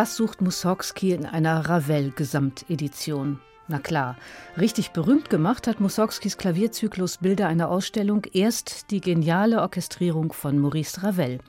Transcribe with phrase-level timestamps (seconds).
[0.00, 3.40] Was sucht Mussorgsky in einer Ravel-Gesamtedition?
[3.66, 4.16] Na klar,
[4.56, 11.02] richtig berühmt gemacht hat Mussorgskis Klavierzyklus Bilder einer Ausstellung erst die geniale Orchestrierung von Maurice
[11.02, 11.40] Ravel.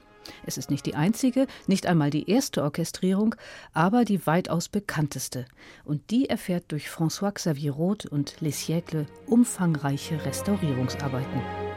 [0.47, 3.35] Es ist nicht die einzige, nicht einmal die erste Orchestrierung,
[3.73, 5.45] aber die weitaus bekannteste.
[5.85, 11.68] Und die erfährt durch François Xavier Roth und Les Siècles umfangreiche Restaurierungsarbeiten.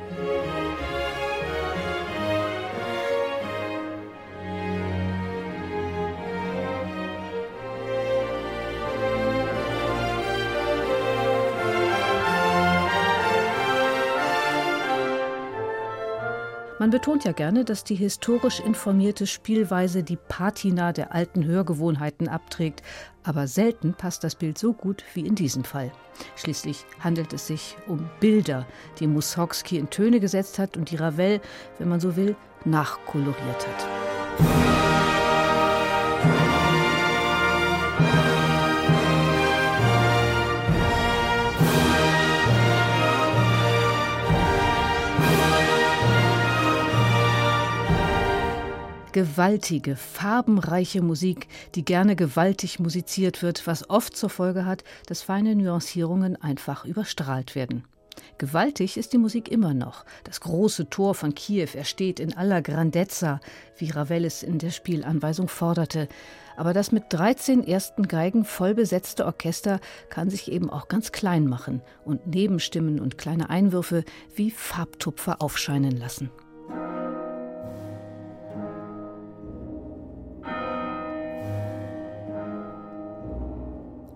[16.83, 22.83] Man betont ja gerne, dass die historisch informierte Spielweise die Patina der alten Hörgewohnheiten abträgt,
[23.23, 25.93] aber selten passt das Bild so gut wie in diesem Fall.
[26.35, 28.67] Schließlich handelt es sich um Bilder,
[28.99, 31.41] die Mussorgsky in Töne gesetzt hat und die Ravel,
[31.79, 34.12] wenn man so will, nachkoloriert hat.
[49.13, 55.55] Gewaltige, farbenreiche Musik, die gerne gewaltig musiziert wird, was oft zur Folge hat, dass feine
[55.55, 57.85] Nuancierungen einfach überstrahlt werden.
[58.39, 60.05] Gewaltig ist die Musik immer noch.
[60.25, 63.41] Das große Tor von Kiew ersteht in aller Grandezza,
[63.77, 66.09] wie Ravel es in der Spielanweisung forderte.
[66.57, 71.47] Aber das mit 13 ersten Geigen voll besetzte Orchester kann sich eben auch ganz klein
[71.47, 76.31] machen und Nebenstimmen und kleine Einwürfe wie Farbtupfer aufscheinen lassen.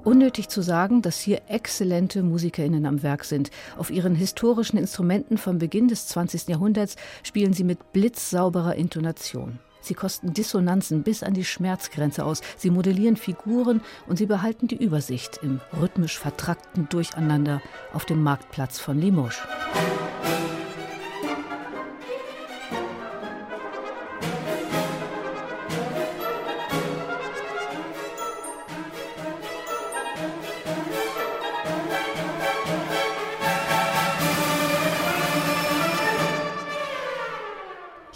[0.06, 3.50] Unnötig zu sagen, dass hier exzellente MusikerInnen am Werk sind.
[3.76, 6.46] Auf ihren historischen Instrumenten vom Beginn des 20.
[6.46, 6.94] Jahrhunderts
[7.24, 9.58] spielen sie mit blitzsauberer Intonation.
[9.80, 12.40] Sie kosten Dissonanzen bis an die Schmerzgrenze aus.
[12.56, 17.60] Sie modellieren Figuren und sie behalten die Übersicht im rhythmisch vertrackten Durcheinander
[17.92, 19.40] auf dem Marktplatz von Limoges.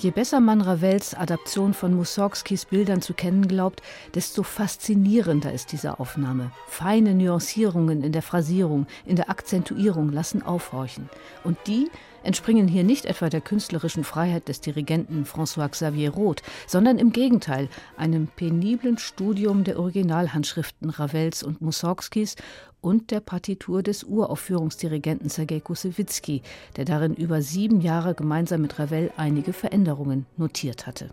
[0.03, 3.83] Je besser man Ravels Adaption von Mussorgskis Bildern zu kennen glaubt,
[4.15, 6.53] desto faszinierender ist diese Aufnahme.
[6.69, 11.11] Feine Nuancierungen in der Phrasierung, in der Akzentuierung lassen aufhorchen.
[11.45, 11.91] Und die
[12.23, 17.69] entspringen hier nicht etwa der künstlerischen Freiheit des Dirigenten François Xavier Roth, sondern im Gegenteil
[17.97, 22.37] einem peniblen Studium der Originalhandschriften Ravels und Mussorgskis
[22.81, 26.43] und der Partitur des Uraufführungsdirigenten Sergei Kusewitzki,
[26.77, 31.11] der darin über sieben Jahre gemeinsam mit Ravel einige Veränderungen notiert hatte.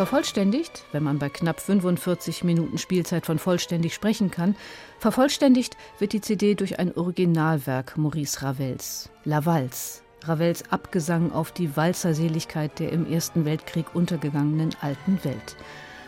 [0.00, 4.56] Vervollständigt, wenn man bei knapp 45 Minuten Spielzeit von vollständig sprechen kann,
[4.98, 11.76] vervollständigt wird die CD durch ein Originalwerk Maurice Ravels, La Valse, Ravels Abgesang auf die
[11.76, 15.56] Walzerseligkeit der im Ersten Weltkrieg untergegangenen alten Welt.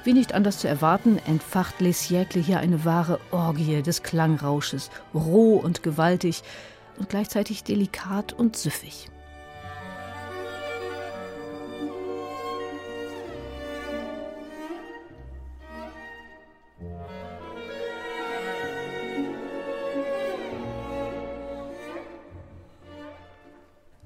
[0.04, 5.56] Wie nicht anders zu erwarten, entfacht Les Siècles hier eine wahre Orgie des Klangrausches, roh
[5.56, 6.44] und gewaltig
[6.98, 9.11] und gleichzeitig delikat und süffig.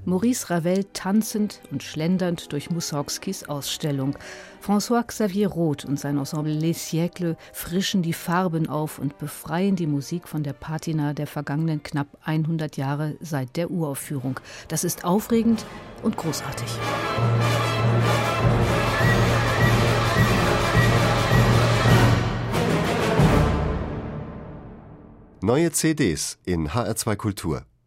[0.06, 4.16] Maurice Ravel tanzend und schlendernd durch Mussorgskis Ausstellung.
[4.64, 9.88] François Xavier Roth und sein Ensemble Les Siècles frischen die Farben auf und befreien die
[9.88, 14.38] Musik von der Patina der vergangenen knapp 100 Jahre seit der Uraufführung.
[14.68, 15.66] Das ist aufregend
[16.04, 16.68] und großartig.
[25.40, 27.66] Neue CDs in HR2 Kultur.